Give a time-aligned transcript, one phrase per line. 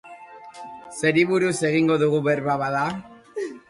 [1.01, 2.87] Zeri buruz egingo dugu berba bada?